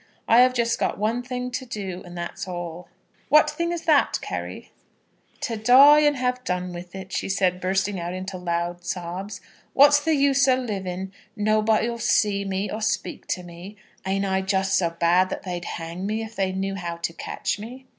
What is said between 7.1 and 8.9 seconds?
she said, bursting out into loud